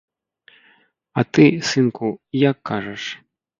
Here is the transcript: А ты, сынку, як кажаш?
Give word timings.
А 1.19 1.25
ты, 1.37 1.45
сынку, 1.73 2.11
як 2.49 2.57
кажаш? 2.73 3.09